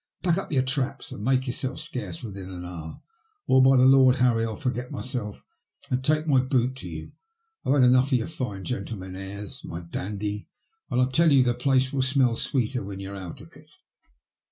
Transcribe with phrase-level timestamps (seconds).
[0.23, 3.03] Pack up your traps and make yourself scarce within an hour,
[3.45, 5.45] or, by the Lord Harry, I'll forget myself
[5.91, 7.11] and take my boot to you.
[7.63, 10.47] I've had enough of your fine gentleman airs, my dandy,
[10.89, 13.69] and I tell you the place will smell sweeter when you're out of it."